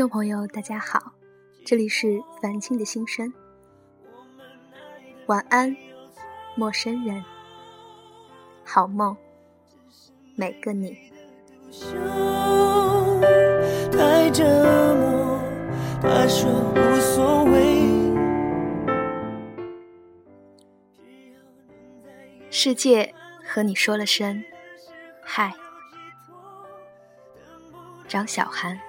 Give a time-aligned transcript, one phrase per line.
[0.00, 1.12] 众朋友，大家好，
[1.62, 3.30] 这里是凡青的心声。
[5.26, 5.76] 晚安，
[6.56, 7.22] 陌生人，
[8.64, 9.14] 好梦，
[10.36, 10.96] 每个你。
[13.92, 14.42] 太折
[14.94, 15.38] 磨，
[16.00, 17.84] 他说无所谓。
[22.48, 23.14] 世界
[23.44, 24.42] 和你说了声
[25.20, 25.52] 嗨，
[28.08, 28.80] 张小涵。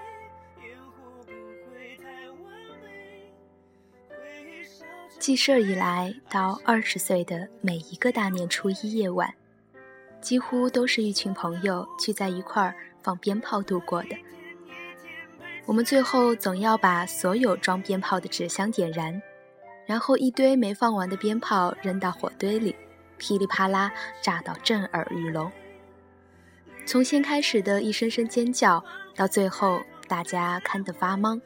[5.21, 9.31] 记事以来到二十岁的每一个大年初一夜晚，
[10.19, 14.17] 几乎都是一群朋友聚在一块儿放鞭炮度过的。
[15.67, 19.21] 我们最后总要把所有装鞭炮的纸箱点燃，
[19.85, 22.75] 然后一堆没放完的鞭炮扔到火堆里，
[23.19, 25.51] 噼里啪啦炸到震耳欲聋。
[26.87, 28.83] 从先开始的一声声尖叫，
[29.15, 31.39] 到最后大家看得发懵，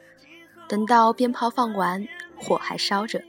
[0.66, 3.22] 等到鞭炮放完，火还烧着。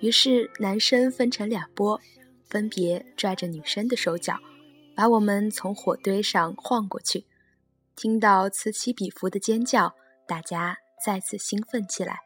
[0.00, 2.00] 于是，男生分成两拨，
[2.48, 4.38] 分别拽着女生的手脚，
[4.94, 7.24] 把我们从火堆上晃过去。
[7.96, 9.94] 听到此起彼伏的尖叫，
[10.26, 12.18] 大家再次兴奋起来。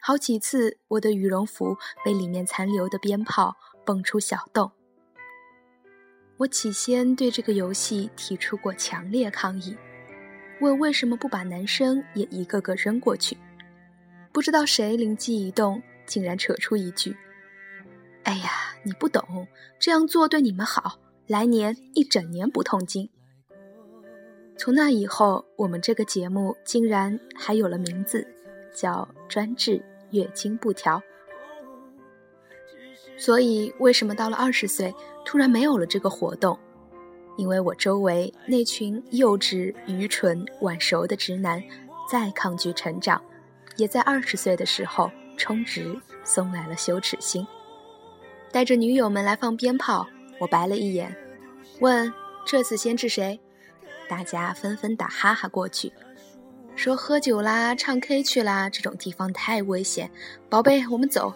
[0.00, 4.70] 好几次，我的羽绒服被里面残留的鞭炮蹦出小洞。
[6.36, 9.76] 我起先对这个游戏提出过强烈抗议，
[10.60, 13.36] 问为什么不把男生也一个个扔过去。
[14.34, 17.16] 不知道谁灵机一动，竟然扯出一句
[18.24, 18.50] ：“哎呀，
[18.82, 19.46] 你不懂，
[19.78, 23.08] 这样做对你们好，来年一整年不痛经。”
[24.58, 28.26] 从那以后，我们这个节目竟然还有了名字，
[28.74, 29.80] 叫“专治
[30.10, 31.00] 月经不调”。
[33.16, 34.92] 所以，为什么到了二十岁
[35.24, 36.58] 突然没有了这个活动？
[37.36, 41.62] 因为我周围那群幼稚、愚蠢、晚熟的直男
[42.10, 43.22] 再抗拒成长。
[43.76, 47.46] 也在二十岁的时候充值送来了羞耻心，
[48.52, 50.06] 带着女友们来放鞭炮，
[50.38, 51.14] 我白了一眼，
[51.80, 52.12] 问
[52.44, 53.40] 这次先治谁？
[54.08, 55.92] 大家纷纷打哈哈过去，
[56.76, 60.10] 说喝酒啦、唱 K 去啦，这种地方太危险，
[60.48, 61.34] 宝贝，我们走。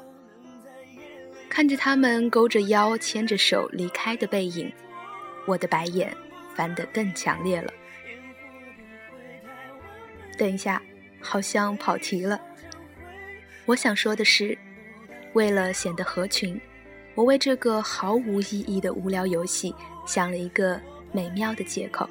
[1.48, 4.72] 看着他们勾着腰、牵着手离开的背影，
[5.46, 6.14] 我的白眼
[6.54, 7.72] 翻得更强烈了。
[10.36, 10.80] 等一下。
[11.28, 12.40] 好像跑题了。
[13.66, 14.56] 我想说的是，
[15.34, 16.58] 为了显得合群，
[17.14, 19.74] 我为这个毫无意义的无聊游戏
[20.06, 20.80] 想了一个
[21.12, 22.08] 美妙的借口。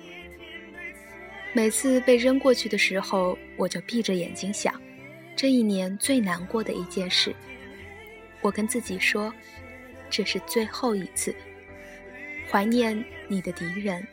[1.51, 4.79] 每次被扔过去的时候，我就闭着眼睛想，
[5.35, 7.35] 这一年最难过的一件事。
[8.41, 9.33] 我跟自己说，
[10.11, 11.33] 这是最后一次。
[12.51, 14.05] 怀念你的敌人，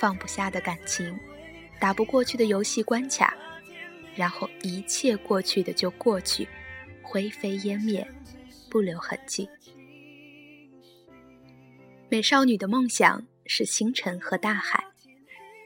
[0.00, 1.16] 放不下的感情，
[1.78, 3.32] 打不过去的游戏关卡。
[4.14, 6.48] 然后一切过去的就过去，
[7.02, 8.06] 灰飞烟灭，
[8.68, 9.48] 不留痕迹。
[12.08, 14.84] 美少女的梦想是星辰和大海，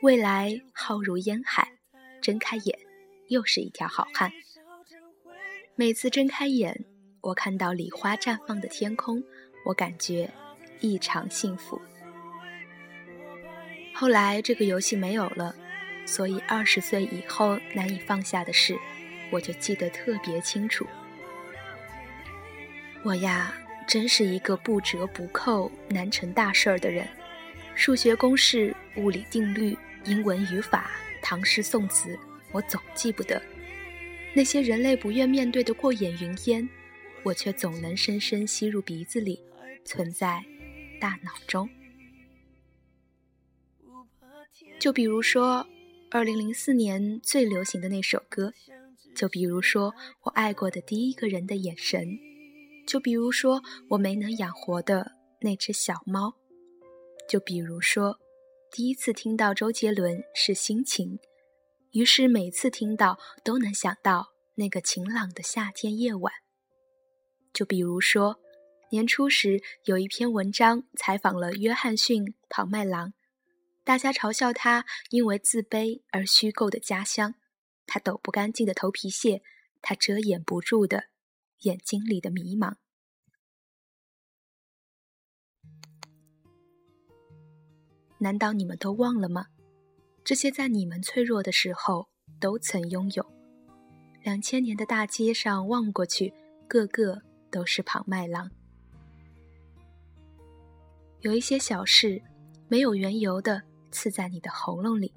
[0.02, 1.72] 未来浩如烟海。
[2.20, 2.78] 睁开眼，
[3.28, 4.32] 又是一条好汉。
[5.74, 6.84] 每次睁开眼，
[7.20, 9.22] 我看到礼花绽放的天空，
[9.66, 10.30] 我感觉
[10.80, 11.80] 异常幸福。
[13.92, 15.54] 后来这个游戏没有了。
[16.06, 18.78] 所以二十岁以后难以放下的事，
[19.30, 20.86] 我就记得特别清楚。
[23.02, 23.54] 我呀，
[23.86, 27.06] 真是一个不折不扣难成大事儿的人，
[27.74, 30.90] 数学公式、物理定律、英文语法、
[31.22, 32.18] 唐诗宋词，
[32.52, 33.42] 我总记不得。
[34.34, 36.68] 那些人类不愿面对的过眼云烟，
[37.22, 39.40] 我却总能深深吸入鼻子里，
[39.84, 40.44] 存在
[41.00, 41.68] 大脑中。
[44.78, 45.66] 就比如说。
[46.14, 48.52] 二零零四年最流行的那首歌，
[49.16, 52.16] 就比如说我爱过的第一个人的眼神，
[52.86, 56.32] 就比如说我没能养活的那只小猫，
[57.28, 58.16] 就比如说
[58.70, 61.18] 第一次听到周杰伦是心情，
[61.90, 66.32] 于是每次听到都能想到那个晴朗的夏天夜晚。
[67.52, 68.38] 就比如说
[68.92, 73.12] 年初时有一篇文章采访了约翰逊庞麦郎。
[73.84, 77.34] 大家嘲笑他因为自卑而虚构的家乡，
[77.86, 79.42] 他抖不干净的头皮屑，
[79.82, 81.04] 他遮掩不住的
[81.60, 82.76] 眼睛里的迷茫。
[88.18, 89.48] 难道你们都忘了吗？
[90.24, 92.08] 这些在你们脆弱的时候
[92.40, 93.32] 都曾拥有，
[94.22, 96.32] 两千年的大街上望过去，
[96.66, 97.20] 个个
[97.50, 98.50] 都是庞麦郎。
[101.20, 102.22] 有一些小事，
[102.66, 103.62] 没有缘由的
[103.94, 105.14] 刺在你的喉咙里，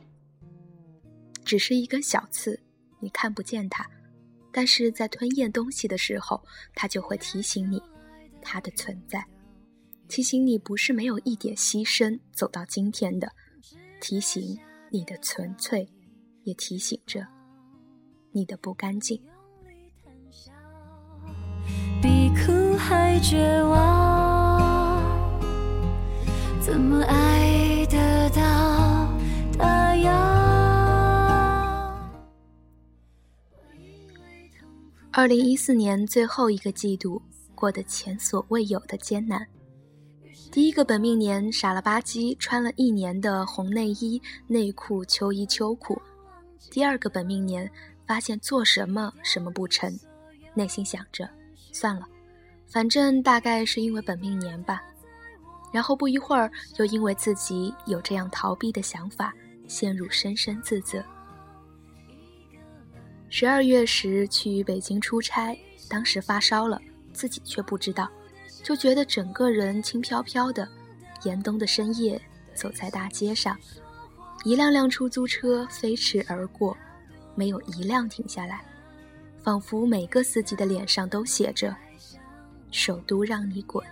[1.44, 2.62] 只是一根小刺，
[3.00, 3.84] 你看不见它，
[4.52, 6.40] 但是在吞咽东西的时候，
[6.76, 7.82] 它就会提醒你
[8.40, 9.26] 它的存在，
[10.08, 13.28] 提醒你不是没有一点牺牲走到今天的，
[14.00, 14.56] 提醒
[14.92, 15.90] 你的纯粹，
[16.44, 17.26] 也提醒着
[18.32, 19.20] 你的不干净。
[22.00, 25.02] 比哭还绝望。
[26.62, 27.47] 怎么爱
[35.18, 37.20] 二零一四年最后一个季度
[37.56, 39.44] 过得前所未有的艰难。
[40.52, 46.00] 第一个本命年，傻了吧唧穿了一年的红内衣、内裤、秋衣、秋裤。
[46.70, 47.68] 第二个本命年，
[48.06, 49.92] 发现做什么什么不成，
[50.54, 51.28] 内心想着，
[51.72, 52.06] 算了，
[52.68, 54.84] 反正大概是因为本命年吧。
[55.74, 59.34] 然后不一会儿，又因为自己有这样逃避的想法，
[59.68, 61.04] 陷入深深自责。
[63.30, 65.58] 十二月时去北京出差，
[65.90, 66.80] 当时发烧了，
[67.14, 68.10] 自己却不知道，
[68.64, 70.68] 就觉得整个人轻飘飘的。
[71.24, 72.22] 严冬的深夜，
[72.54, 73.58] 走在大街上，
[74.44, 76.78] 一辆辆出租车飞驰而过，
[77.36, 78.64] 没有一辆停下来，
[79.42, 81.76] 仿佛每个司机的脸上都写着
[82.72, 83.86] “首都让你滚”。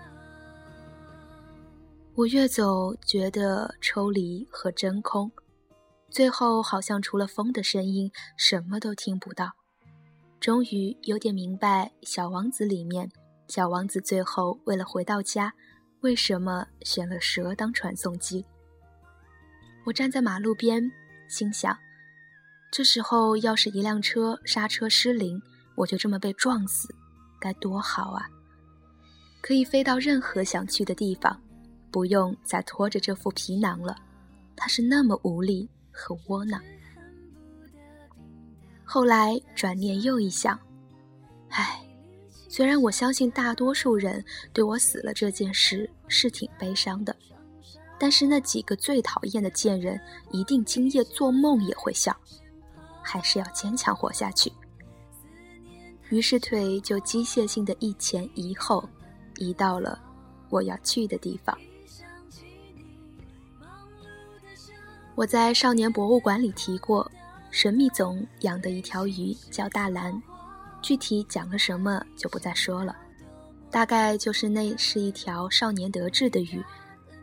[2.15, 5.29] 我越走，觉得抽离和真空，
[6.15, 9.51] 最后好像除了风的声音，什么都听不到。
[10.39, 13.11] 终于有点明白《小王子》里面，
[13.49, 15.53] 小王子最后为了回到家，
[15.99, 18.45] 为什么选了蛇当传送机。
[19.83, 20.89] 我站在马路边，
[21.27, 21.77] 心想：
[22.71, 25.37] 这时候要是一辆车刹车失灵，
[25.75, 26.87] 我就这么被撞死，
[27.41, 28.25] 该多好啊！
[29.41, 31.37] 可以飞到任何想去的地方。
[31.91, 33.97] 不用再拖着这副皮囊了，
[34.55, 36.61] 他是那么无力和窝囊。
[38.83, 40.59] 后来转念又一想，
[41.49, 41.81] 唉，
[42.49, 47.15] 虽然我相信大多数人对我死了这件事是挺悲伤的，
[47.97, 49.99] 但是那几个最讨厌的贱人
[50.31, 52.15] 一定今夜做梦也会笑，
[53.01, 54.51] 还是要坚强活下去。
[56.09, 58.87] 于是腿就机械性的一前一后，
[59.37, 59.99] 移到了
[60.49, 61.57] 我要去的地方。
[65.15, 67.09] 我在少年博物馆里提过，
[67.49, 70.21] 神秘总养的一条鱼叫大蓝，
[70.81, 72.93] 具体讲了什么就不再说了。
[73.71, 76.61] 大概就是那是一条少年得志的鱼，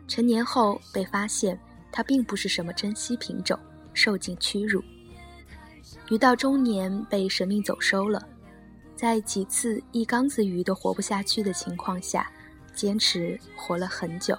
[0.07, 1.57] 成年后被发现
[1.91, 3.57] 它并不是什么珍稀品种，
[3.93, 4.83] 受尽屈辱。
[6.09, 8.27] 鱼到中年被神秘总收了，
[8.95, 12.27] 在几次一缸子鱼都活不下去的情况下，
[12.73, 14.35] 坚持活了很久。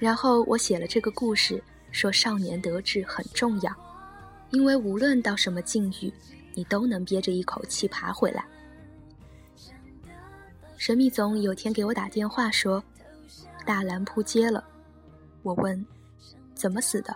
[0.00, 1.62] 然后我写了这个故事。
[1.92, 3.72] 说少年得志很重要，
[4.50, 6.12] 因为无论到什么境遇，
[6.54, 8.44] 你都能憋着一口气爬回来。
[10.76, 12.82] 神秘总有天给我打电话说，
[13.64, 14.64] 大蓝扑街了。
[15.42, 15.86] 我问，
[16.54, 17.14] 怎么死的？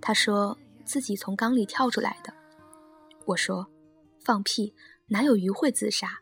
[0.00, 2.32] 他说自己从缸里跳出来的。
[3.24, 3.66] 我说，
[4.22, 4.74] 放屁，
[5.06, 6.20] 哪有鱼会自杀？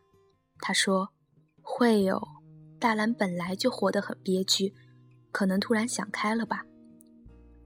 [0.61, 1.11] 他说，
[1.61, 2.23] 会有。
[2.79, 4.75] 大蓝本来就活得很憋屈，
[5.31, 6.65] 可能突然想开了吧。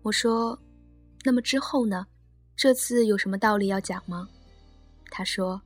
[0.06, 0.56] 我说
[1.26, 2.06] ：“那么之后呢？
[2.56, 4.28] 这次有什么道理要讲吗？”
[5.10, 5.60] 他说：“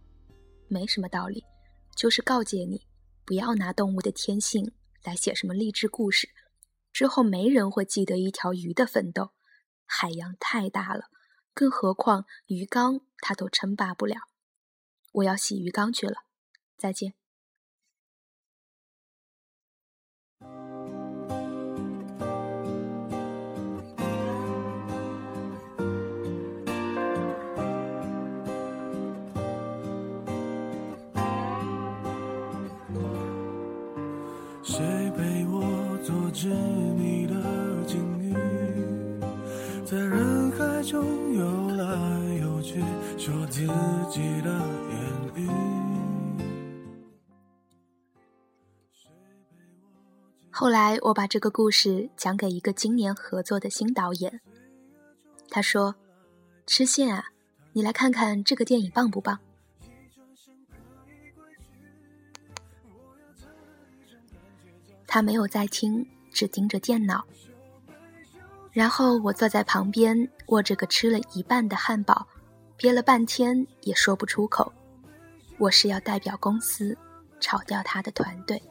[0.66, 1.44] 没什么道理，
[1.94, 2.86] 就是告诫你，
[3.26, 4.72] 不要拿动物的天性
[5.04, 6.30] 来写什么励志故事。
[6.90, 9.32] 之后没人会记得一条鱼的奋斗。
[9.84, 11.10] 海洋太大了，
[11.52, 14.16] 更何况鱼缸它都称霸不了。
[15.12, 16.22] 我要洗鱼缸去了，
[16.78, 17.12] 再见。”
[36.40, 37.34] 执迷的
[37.86, 38.32] 境遇，
[39.84, 41.84] 在人海中游来
[42.40, 42.80] 游去，
[43.18, 43.60] 说自
[44.08, 44.50] 己的
[44.88, 44.98] 言
[45.34, 45.46] 语。
[50.50, 54.40] 后来，我把这个故事讲给一个今年合作的新导演，
[55.50, 55.94] 他说
[56.66, 57.26] ：“吃线啊，
[57.74, 59.38] 你来看看这个电影棒不棒？”
[65.06, 66.06] 他没有在听。
[66.30, 67.24] 只盯着电脑，
[68.72, 72.26] 然后我坐在旁边，握着个吃了一半的汉堡，
[72.76, 74.72] 憋了半天也说不出口。
[75.58, 76.96] 我是要代表公司
[77.38, 78.62] 炒掉他的团队，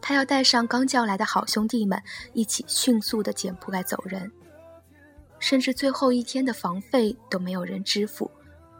[0.00, 2.02] 他要带上刚叫来的好兄弟们
[2.32, 4.30] 一起迅速的捡铺盖走人，
[5.38, 8.28] 甚至最后一天的房费都没有人支付，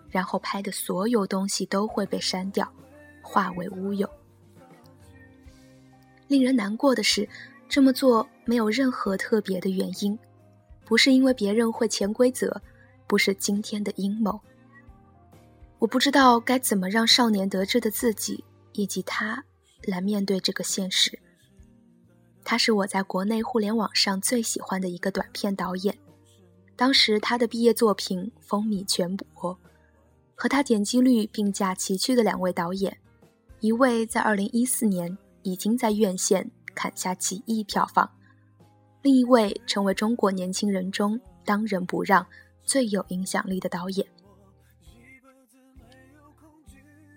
[0.09, 2.69] 然后拍的所有东西都会被删掉，
[3.23, 4.09] 化为乌有。
[6.27, 7.29] 令人难过的是，
[7.73, 10.19] 这么做没有任何特别的原因，
[10.85, 12.61] 不是因为别人会潜规则，
[13.07, 14.39] 不是今天的阴谋。
[15.79, 19.43] 我不知道该怎么让少年得志的自己以及他
[19.85, 21.19] 来面对这个现实。
[22.45, 25.97] 他是我在国内互联网上最喜欢的一个短片导演，
[26.77, 29.59] 当时他的毕业作品风靡全国。
[30.35, 32.95] 和他点击率并驾齐驱的两位导演，
[33.61, 38.11] 一位在2014年已经在院线砍下几亿票房，
[39.03, 42.27] 另一位成为中国年轻人中当仁不让、
[42.65, 44.07] 最有影响力的导演。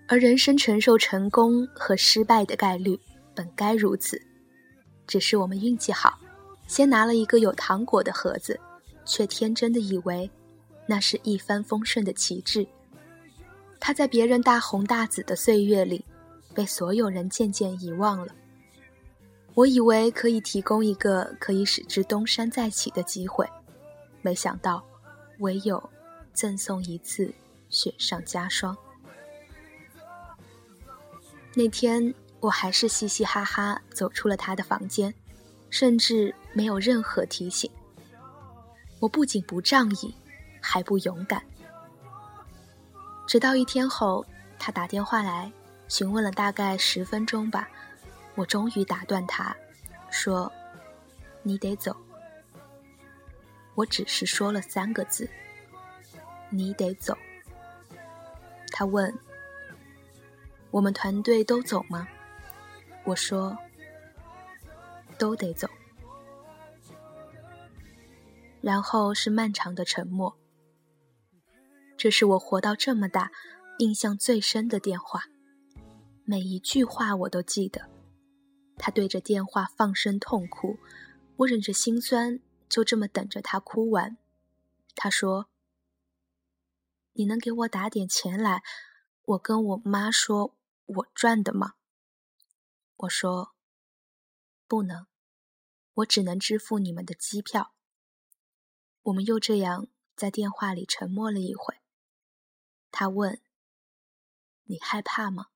[0.08, 3.00] 而人生承受成功和失败的概率
[3.34, 4.22] 本该如此，
[5.08, 6.20] 只是我们运气好，
[6.68, 8.60] 先拿了一个有糖果的盒子，
[9.04, 10.30] 却天真的以为
[10.86, 12.68] 那是一帆风顺的旗帜。
[13.80, 16.06] 他在别人大红大紫的岁月里，
[16.54, 18.34] 被所有人渐渐遗忘了。
[19.56, 23.50] 我以为可以提供一个可以使之东山再起的机会，
[24.22, 24.86] 没想到
[25.40, 25.82] 唯有
[26.34, 27.34] 赠送一次
[27.70, 28.76] 雪上加霜。
[31.54, 35.14] 那天，我还是嘻嘻哈哈走出了他的房间，
[35.70, 37.72] 甚至没有任何提醒。
[39.00, 40.14] 我不仅不仗义，
[40.60, 41.42] 还不勇敢。
[43.26, 44.26] 直到一天后，
[44.60, 45.50] 他打电话来，
[45.88, 47.70] 询问了大概十分钟吧，
[48.36, 49.56] 我终于打断他，
[50.10, 50.52] 说
[51.44, 51.96] ：“你得走。”
[53.76, 55.30] 我只是说了三个字
[56.50, 57.18] ：“你得走。”
[58.72, 59.14] 他问。
[60.72, 62.06] 我们团队都走吗？
[63.06, 63.58] 我说，
[65.18, 65.70] 都得走。
[68.60, 70.38] 然后是漫长的沉默。
[71.96, 73.32] 这是我活到这么大
[73.78, 75.24] 印象最深的电话，
[76.26, 77.95] 每一句话我都记得。
[78.78, 80.78] 他对着电话放声痛哭，
[81.38, 82.40] 我忍着心酸，
[82.70, 84.18] 就这么等着他哭完。
[84.96, 85.50] 他说
[87.14, 88.64] ：“你能给我打点钱来？
[89.24, 90.56] 我跟我妈说。”
[90.88, 91.74] 我赚的吗？
[92.96, 93.56] 我说
[94.68, 95.08] 不能，
[95.96, 97.74] 我只能支付你们的机票。
[99.02, 101.82] 我们又这样在电话里沉默了一会。
[102.92, 103.42] 他问
[104.66, 105.48] ：“你害怕吗？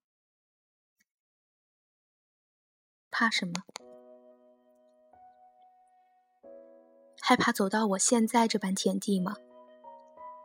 [3.20, 3.52] 怕什么？
[7.20, 9.36] 害怕走到我现在这般田地吗？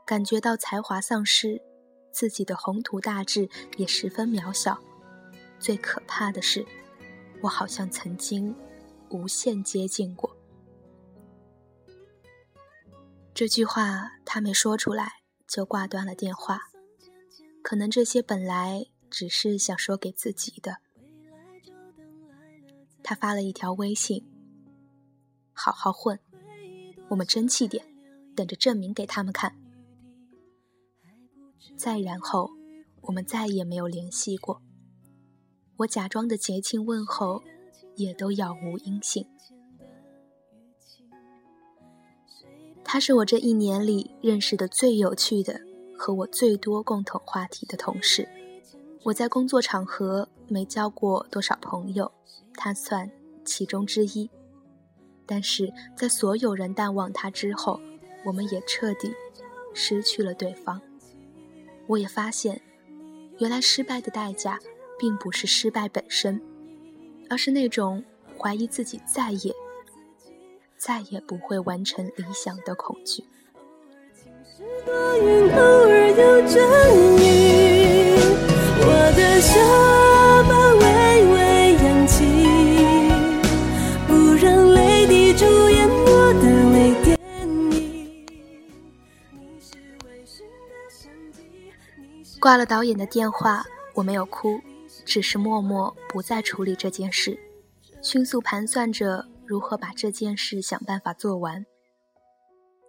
[0.05, 1.63] 感觉到才华丧失？”
[2.11, 4.77] 自己的宏图大志也十分渺小。
[5.61, 6.67] 最可怕的是，
[7.43, 8.53] 我好像曾经
[9.09, 10.37] 无限接近过。
[13.33, 16.59] 这句话他没说出来，就挂断了电话。
[17.63, 20.79] 可能这些本来只是想说给自己的。
[23.05, 24.25] 他发了一条微信
[25.53, 26.19] ：“好好混，
[27.11, 27.87] 我们争气点，
[28.35, 29.55] 等着证明给他们看。”
[31.77, 32.51] 再然后，
[33.03, 34.63] 我们再也没有联系过。
[35.77, 37.43] 我假装的节庆问候，
[37.97, 39.27] 也都杳无音信。
[42.83, 45.61] 他是我这一年里认识的最有趣的，
[45.99, 48.29] 和我最多共同话题的同事。
[49.05, 52.11] 我在工作场合没交过多少朋友，
[52.55, 53.11] 他算
[53.45, 54.31] 其中之一。
[55.27, 57.79] 但是在所有人淡忘他之后，
[58.25, 59.15] 我们也彻底
[59.75, 60.81] 失去了对方。
[61.87, 62.63] 我也发现，
[63.39, 64.59] 原来失败的代价，
[64.99, 66.41] 并不是失败本身，
[67.29, 68.03] 而是那种
[68.39, 69.55] 怀疑自己再也、
[70.79, 73.23] 再也不会完成理想的恐惧。
[79.55, 79.61] 下
[80.49, 80.85] 巴微
[81.33, 82.25] 微扬起，
[84.09, 86.65] 不让泪滴主演我的。
[92.41, 94.61] 挂了导演的电话，我没有哭，
[95.07, 97.39] 只是默默不再处理这件事，
[98.03, 101.65] 迅速盘算着如何把这件事想办法做完。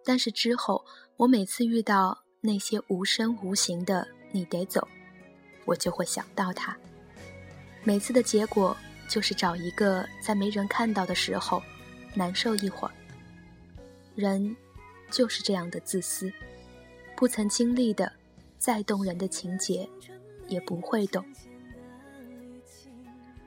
[0.04, 0.84] 但是之后，
[1.16, 4.86] 我每次遇到那些无声无形的“你得走”，
[5.66, 6.76] 我就会想到他。
[7.84, 8.76] 每次的结果
[9.10, 11.62] 就是找一个在没人看到的时候
[12.14, 12.94] 难受一会儿。
[14.16, 14.56] 人
[15.12, 16.32] 就是这样的自私，
[17.16, 18.12] 不曾经历的。
[18.58, 19.88] 再动人的情节，
[20.48, 21.24] 也不会懂。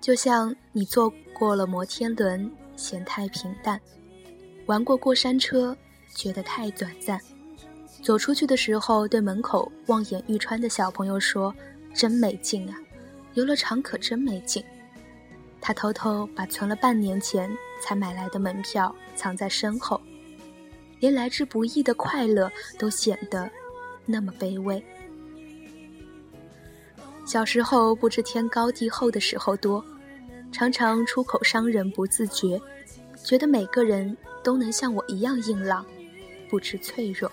[0.00, 3.76] 就像你坐过了摩天轮，嫌太平淡；
[4.66, 5.76] 玩过过山车，
[6.14, 7.20] 觉得太短暂。
[8.00, 11.52] 走出去的时候，对门口望眼欲穿的小朋友说
[11.94, 12.76] ：“真没劲啊，
[13.34, 14.64] 游乐场可真没劲。”
[15.60, 17.50] 他偷偷把存了半年钱
[17.82, 20.00] 才买来的门票藏在身后，
[21.00, 23.50] 连来之不易的快乐都显得
[24.06, 24.82] 那么卑微。
[27.26, 29.84] 小时候不知天高地厚的时候多，
[30.52, 32.58] 常常出口伤人不自觉，
[33.22, 35.84] 觉得每个人都能像我一样硬朗，
[36.48, 37.30] 不知脆弱。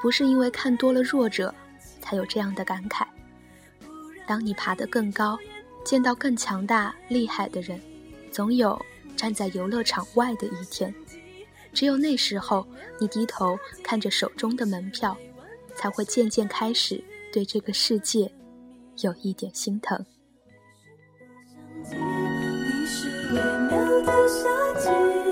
[0.00, 1.54] 不是因为看多了弱者，
[2.04, 3.06] 才有这样的感慨。
[4.26, 5.38] 当你爬得更高，
[5.86, 7.80] 见到更强大厉害的人，
[8.30, 8.78] 总有
[9.16, 10.94] 站在游乐场外的一天。
[11.72, 12.66] 只有那时候，
[13.00, 15.16] 你低头看着手中的门票，
[15.74, 18.30] 才会渐渐开始对这个世界
[18.98, 20.04] 有一点心疼。
[21.80, 24.44] 你是微妙的夏
[24.78, 25.23] 季。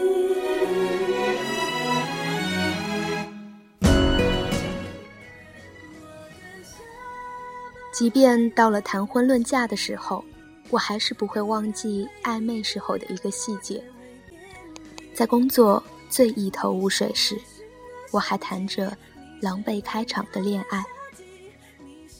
[8.02, 10.24] 即便到了谈婚论嫁的时候，
[10.70, 13.80] 我还是不会忘记暧昧时候的一个细节。
[15.14, 15.80] 在工作
[16.10, 17.38] 最一头雾水时，
[18.10, 18.92] 我还谈着
[19.40, 20.84] 狼狈开场的恋爱。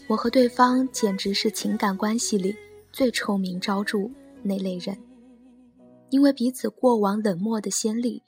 [0.06, 2.56] 我和对方简直是情感关系里
[2.92, 4.08] 最臭名昭著
[4.40, 4.96] 那类人，
[6.10, 8.22] 因为彼此过往冷漠的先例，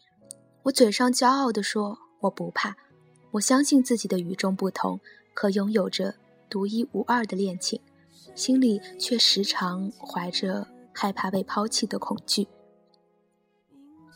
[0.65, 2.75] 我嘴上骄傲地说我不怕，
[3.31, 4.99] 我相信自己的与众不同，
[5.35, 6.13] 可拥有着。
[6.55, 7.81] 独一无二的恋情，
[8.37, 12.47] 心里却时常怀着害怕被抛弃的恐惧。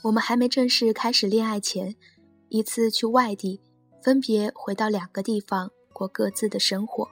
[0.04, 1.96] 我们还没正式开始恋爱前，
[2.48, 3.60] 一次去外地，
[4.00, 7.08] 分别回到两个地方过各自的生活，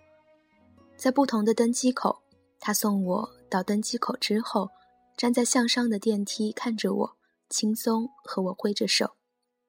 [0.97, 2.23] 在不同的登机口，
[2.61, 4.71] 他送我到登机口之后，
[5.17, 7.17] 站在向上的电梯看着我，
[7.51, 9.17] 轻松和我挥着手，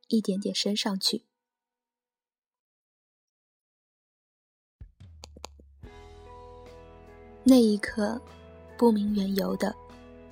[0.08, 1.27] 一点点升上去。
[7.50, 8.20] 那一刻，
[8.78, 9.74] 不明缘由的，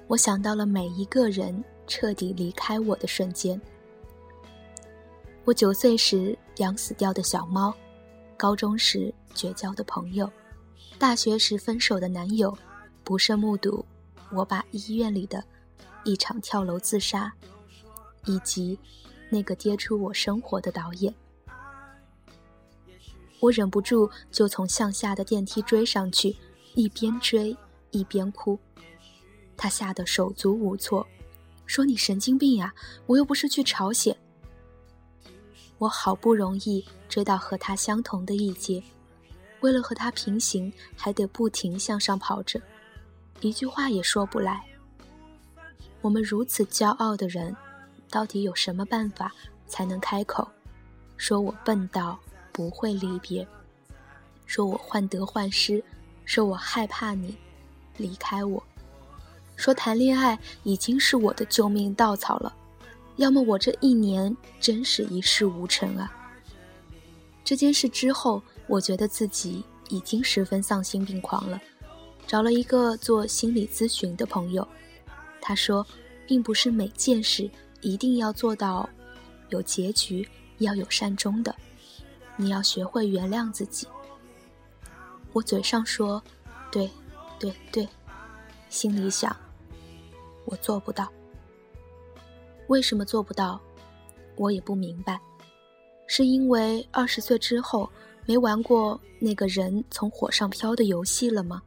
[0.08, 3.60] 我想到了每一个人彻底离开我的瞬间。
[5.46, 7.74] 我九岁时养死掉的小猫，
[8.36, 10.30] 高中时绝交的朋友，
[11.00, 12.54] 大学时分手的男友，
[13.06, 13.86] 不慎目睹
[14.30, 15.42] 我把医院里的
[16.04, 17.34] 一场跳楼自杀，
[18.26, 18.78] 以及
[19.30, 21.16] 那个跌出我生活的导演，
[23.40, 26.36] 我忍不住就从向下的电梯追上去。
[26.76, 27.56] 一边追
[27.92, 28.60] 一边哭，
[29.56, 31.08] 他吓得手足无措，
[31.66, 32.74] 说：“你神经病呀！
[33.06, 34.16] 我又不是去朝鲜。”
[35.80, 38.84] 我好不容易追到和他相同的一阶，
[39.62, 42.62] 为了和他平行，还得不停向上跑着，
[43.40, 44.66] 一句话也说不来。
[46.02, 47.56] 我们如此骄傲的人，
[48.10, 49.34] 到底有什么办法
[49.66, 50.46] 才能开口，
[51.16, 52.20] 说我笨到
[52.52, 53.48] 不会离别，
[54.46, 55.82] 说我患得患失？
[56.26, 57.38] 说我害怕你
[57.98, 58.62] 离开我，
[59.56, 62.54] 说谈恋爱已经是我的救命稻草了，
[63.16, 66.12] 要么我这一年真是一事无成啊！
[67.44, 71.62] 这件事之后，我觉得自己已经十分丧心病狂了，
[72.26, 74.68] 找了一个做心理咨询的朋友，
[75.40, 75.86] 他说，
[76.26, 77.50] 并不是每件事
[77.82, 78.90] 一定要做到
[79.50, 81.56] 有结局，要有善终的，
[82.36, 83.88] 你要学会原谅自己。
[85.36, 86.24] 我嘴上说，
[86.72, 86.90] 对，
[87.38, 87.86] 对对，
[88.70, 89.36] 心里想，
[90.46, 91.12] 我做不到。
[92.68, 93.60] 为什么做不到？
[94.38, 95.20] 我也不明白。
[96.08, 97.90] 是因为二十岁之后
[98.26, 101.62] 没玩过那个人从火上飘的游戏了吗？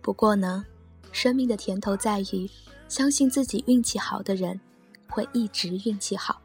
[0.00, 0.64] 不过呢，
[1.10, 2.48] 生命的甜头在于
[2.88, 4.60] 相信自己运气好的人
[5.08, 6.40] 会一直运气好。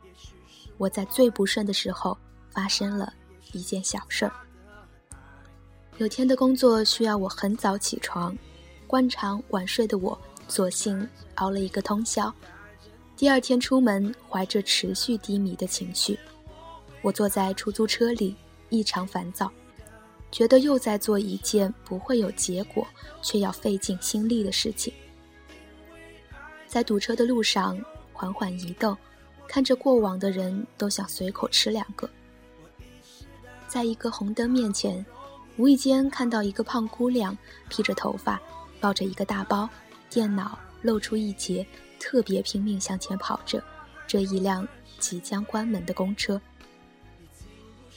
[0.80, 2.18] 我在最不顺的时候
[2.50, 3.14] 发生了
[3.52, 4.34] 一件小事儿。
[6.02, 8.36] 有天的工作需要我很早起床，
[8.88, 12.34] 惯常晚睡的我，索性熬了一个通宵。
[13.16, 16.18] 第二天出门，怀着持续低迷的情绪，
[17.04, 18.36] 我坐在出租车里，
[18.70, 19.52] 异常烦躁，
[20.32, 22.88] 觉得又在做一件不会有结果
[23.22, 24.92] 却要费尽心力的事情。
[26.66, 27.80] 在堵车的路上
[28.12, 28.98] 缓缓移动，
[29.48, 32.10] 看着过往的人都想随口吃两个。
[33.68, 35.06] 在一个红灯面前。
[35.58, 37.38] 无意间看到一个胖姑娘，
[37.70, 38.42] 披着头发，
[38.80, 39.70] 抱着一个大包，
[40.10, 41.66] 电脑露出一截，
[42.00, 43.64] 特别拼命向前跑着。
[44.08, 44.68] 这一辆
[45.00, 46.42] 即将关门的公车，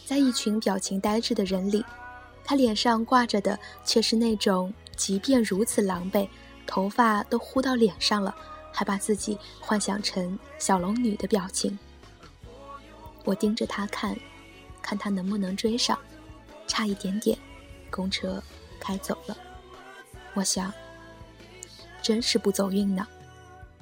[0.05, 1.85] 在一群表情呆滞的人里，
[2.45, 6.29] 他脸上挂着的却是那种即便如此狼狈，
[6.67, 8.35] 头发都呼到脸上了，
[8.73, 11.77] 还把自己幻想成小龙女的表情。
[13.25, 14.17] 我盯着他看，
[14.83, 15.99] 看他能不能追上，
[16.67, 17.39] 差一点点，
[17.91, 18.43] 公车
[18.81, 19.37] 开走了。
[20.35, 20.73] 我想，
[22.03, 23.07] 真是不走运呢。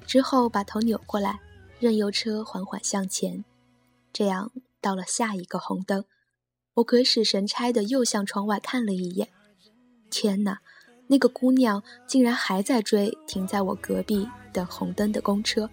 [0.05, 1.39] 之后把头扭过来，
[1.79, 3.43] 任由车缓缓向前。
[4.11, 6.05] 这样到了下一个红灯，
[6.75, 9.29] 我鬼使神差的又向窗外看了一眼。
[10.11, 10.59] 天哪，
[11.07, 15.67] 那个姑娘竟然还在追停在我隔壁等红灯的公车。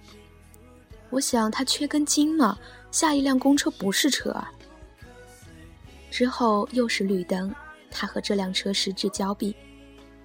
[1.10, 2.58] 我想她缺根筋吗？
[2.90, 4.50] 下一辆公车不是车啊。
[6.10, 7.54] 之后又是绿灯，
[7.90, 9.54] 他和这辆车失之交臂。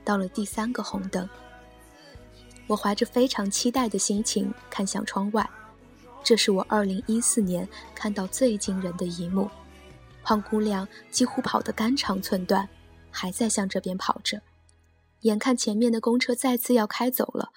[0.03, 1.27] 到了第三个红灯。
[2.67, 5.47] 我怀着非常期待的心情看向窗外，
[6.23, 9.49] 这是我2014年看到最惊人的一幕：
[10.23, 12.67] 胖姑娘几乎跑得肝肠寸断，
[13.11, 14.41] 还在向这边跑着。
[15.21, 17.49] 眼看前面的公车再次要开走了，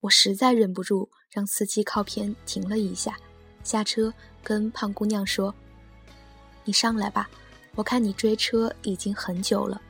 [0.00, 3.16] 我实在忍不住让司机靠边停了一下，
[3.62, 5.54] 下车跟胖姑娘说
[6.64, 7.28] ：“你上来吧，
[7.76, 9.80] 我看你追车已经很久了。”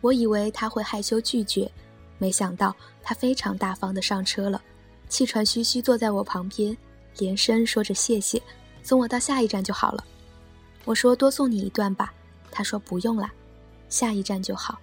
[0.00, 1.70] 我以为他会害羞拒绝。
[2.18, 4.62] 没想到他非常大方的上车了，
[5.06, 6.74] 气喘吁吁坐在我旁边，
[7.18, 8.40] 连声说着谢谢，
[8.82, 10.02] 送我到下一站就好了。
[10.86, 12.14] 我说多送你一段吧，
[12.50, 13.30] 他说不用啦，
[13.90, 14.78] 下一站就好。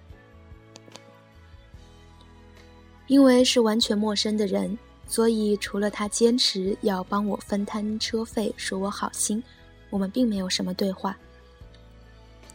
[3.08, 9.42] 因为是完全陌生的人，所以除了他坚持要帮我分摊车费，说我好心，
[9.94, 11.16] 我们并没有什么对话。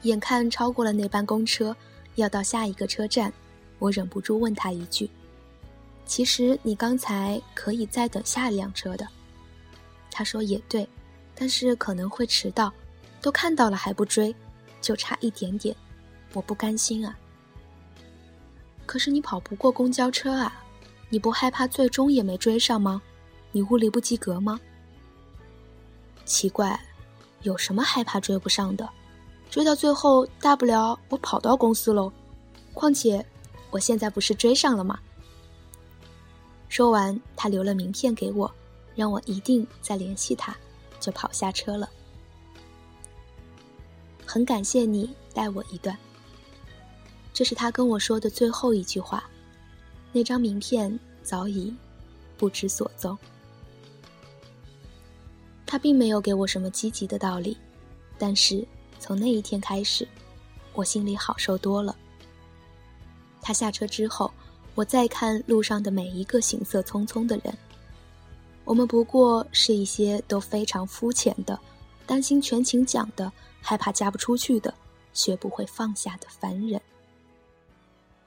[0.01, 1.73] 眼看超过了那班公车，
[2.15, 3.31] 要到下一个车站。
[3.79, 5.09] 我忍不住问他一句
[6.05, 9.07] ：“其实你刚才可以再等下一辆车的。”
[10.11, 10.85] 他说：“也对，
[11.33, 12.73] 但是可能会迟到。
[13.21, 14.35] 都看到了还不追，
[14.81, 15.73] 就差一点点，
[16.33, 17.17] 我不甘心啊。”
[18.85, 20.61] 可是你跑不过公交车啊，
[21.07, 23.01] 你不害怕最终也没追上吗？
[23.53, 24.59] 你物理不及格吗？
[26.25, 26.77] 奇怪，
[27.43, 28.89] 有什么害怕追不上的？
[29.49, 32.11] 追到最后，大不了我跑到公司喽。
[32.73, 33.25] 况且。
[33.71, 34.99] 我现在不是追上了吗？
[36.69, 38.51] 说完，他留了名片给我，
[38.95, 40.57] 让我一定再联系他，
[40.99, 41.87] 就跑下车了。
[44.25, 45.95] 很感谢你带我一段。
[47.31, 49.23] 这是他跟我说的最后一句话。
[50.11, 51.71] 那张名片早已
[52.39, 53.15] 不知所踪。
[55.69, 57.55] 他并没有给我什么积极的道理，
[58.17, 58.67] 但是
[58.99, 60.07] 从那一天开始，
[60.73, 61.95] 我心里好受多了。
[63.39, 64.33] 他下车之后，
[64.73, 67.55] 我再看路上的每一个行色匆匆的人，
[68.65, 71.59] 我们不过是一些都非常肤浅的、
[72.07, 74.73] 担心全勤奖的、害怕嫁不出去的、
[75.13, 76.81] 学不会放下的凡人。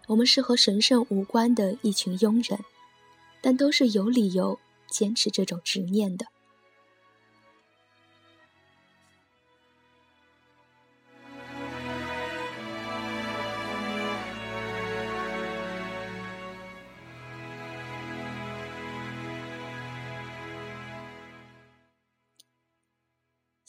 [0.06, 2.56] 我们是和神圣无关的一群庸人，
[3.40, 4.56] 但都是有理由
[4.88, 6.24] 坚持这种执念的。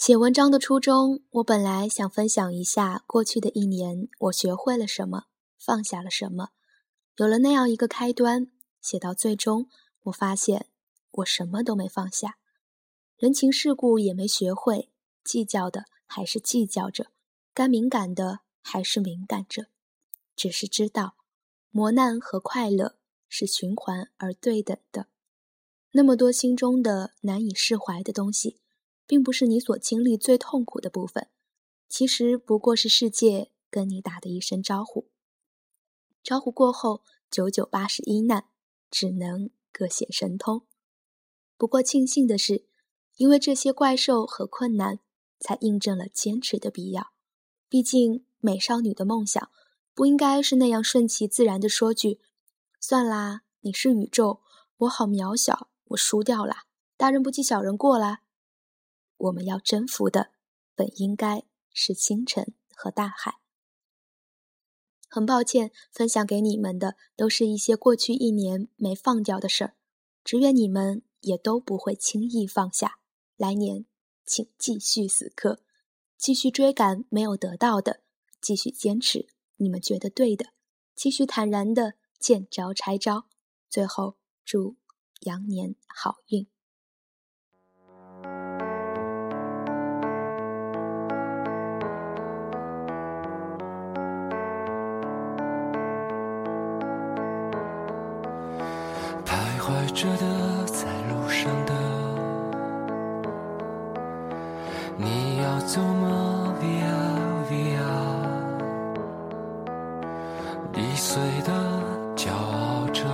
[0.06, 6.50] 写文章的初衷，我本来想分享一下过去的一年我学会了什么，放下了什么。
[7.16, 9.70] 有了那样一个开端，写到最终，
[10.02, 10.68] 我发现
[11.12, 12.38] 我什么都没放下，
[13.16, 14.90] 人情世故也没学会，
[15.24, 17.08] 计较的还是计较着，
[17.54, 19.68] 该敏感的还是敏感着，
[20.36, 21.16] 只是知道
[21.72, 22.98] 磨难和快乐
[23.30, 25.08] 是循环而对等的。
[25.92, 28.60] 那么多心中的难以释怀的东西。
[29.14, 31.28] 并不是你所经历最痛苦的部分，
[31.88, 35.08] 其实不过是世界跟你打的一声招呼。
[36.24, 38.46] 招呼过后，九九八十一难，
[38.90, 40.66] 只能各显神通。
[41.60, 42.66] 不过庆幸的是，
[43.18, 45.00] 因为这些怪兽和困难，
[45.40, 47.12] 才印证了坚持的必要。
[47.70, 49.52] 毕竟美少女的梦想，
[49.94, 52.20] 不应该是那样顺其自然的说句
[52.82, 54.40] ：“算啦，你是宇宙，
[54.78, 56.64] 我好渺小，我输掉啦，
[56.98, 58.22] 大人不计小人过啦。”
[59.24, 60.32] 我们要征服的，
[60.76, 63.40] 本应该是星辰和大海。
[65.08, 69.76] 很抱歉，分享给你们的都是一些过去一年没放掉的事儿，
[70.24, 73.00] 只愿你们也都不会轻易放下。
[73.38, 73.86] 来年，
[74.26, 75.64] 请继续死磕，
[76.18, 78.02] 继续追赶没有得到的，
[78.42, 80.48] 继续坚持你们觉得对的，
[80.96, 83.28] 继续坦然的见招拆招。
[83.70, 84.76] 最后，祝
[85.22, 86.53] 羊年好运。
[100.04, 101.72] 着的在路上的
[104.98, 106.92] 你要走吗 via
[107.50, 107.88] via
[110.76, 111.54] 易碎的
[112.18, 113.06] 骄傲着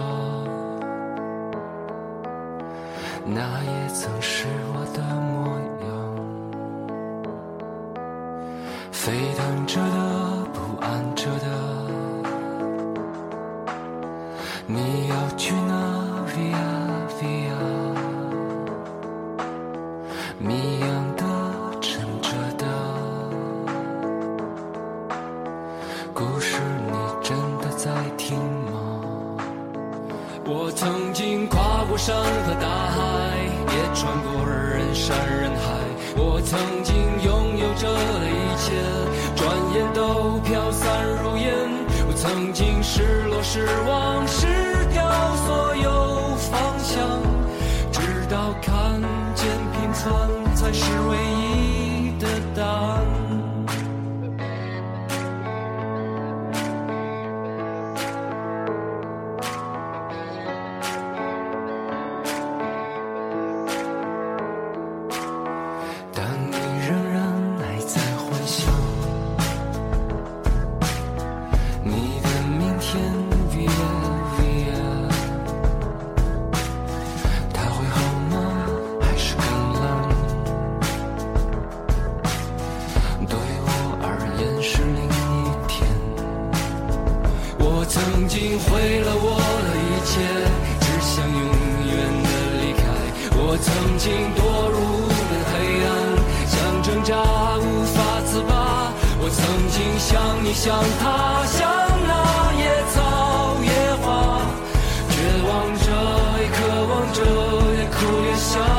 [3.24, 5.00] 那也曾是我的
[5.30, 5.88] 模样
[8.92, 9.99] 沸腾着的
[48.62, 49.02] 看
[49.36, 51.39] 见平凡才是唯一
[108.40, 108.79] so